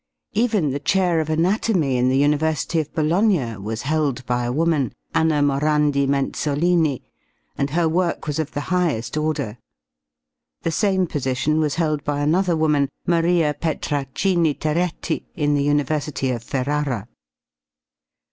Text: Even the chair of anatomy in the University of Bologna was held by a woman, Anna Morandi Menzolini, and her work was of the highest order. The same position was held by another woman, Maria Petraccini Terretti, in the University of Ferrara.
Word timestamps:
Even 0.33 0.71
the 0.71 0.79
chair 0.79 1.19
of 1.19 1.29
anatomy 1.29 1.95
in 1.95 2.09
the 2.09 2.17
University 2.17 2.79
of 2.79 2.91
Bologna 2.91 3.57
was 3.57 3.83
held 3.83 4.25
by 4.25 4.45
a 4.45 4.51
woman, 4.51 4.93
Anna 5.13 5.43
Morandi 5.43 6.07
Menzolini, 6.07 7.03
and 7.55 7.69
her 7.69 7.87
work 7.87 8.25
was 8.25 8.39
of 8.39 8.49
the 8.49 8.61
highest 8.73 9.15
order. 9.15 9.59
The 10.63 10.71
same 10.71 11.05
position 11.05 11.59
was 11.59 11.75
held 11.75 12.03
by 12.03 12.21
another 12.21 12.57
woman, 12.57 12.89
Maria 13.05 13.53
Petraccini 13.53 14.55
Terretti, 14.57 15.27
in 15.35 15.53
the 15.53 15.61
University 15.61 16.31
of 16.31 16.41
Ferrara. 16.41 17.07